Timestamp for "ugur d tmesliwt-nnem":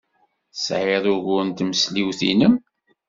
1.13-2.55